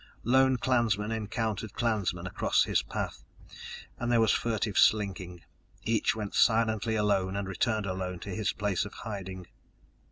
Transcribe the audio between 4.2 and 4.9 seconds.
furtive